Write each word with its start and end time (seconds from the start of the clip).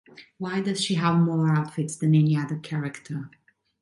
Why 0.39 0.61
does 0.61 0.83
she 0.83 0.95
have 0.95 1.19
more 1.19 1.47
outfits 1.55 1.95
than 1.95 2.15
any 2.15 2.35
other 2.35 2.55
character? 2.57 3.29